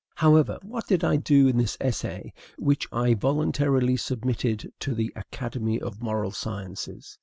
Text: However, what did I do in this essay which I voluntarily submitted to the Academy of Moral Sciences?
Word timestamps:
However, 0.15 0.57
what 0.63 0.87
did 0.87 1.03
I 1.03 1.17
do 1.17 1.47
in 1.47 1.57
this 1.57 1.77
essay 1.79 2.33
which 2.57 2.87
I 2.91 3.13
voluntarily 3.13 3.97
submitted 3.97 4.73
to 4.79 4.95
the 4.95 5.13
Academy 5.15 5.79
of 5.79 6.01
Moral 6.01 6.31
Sciences? 6.31 7.19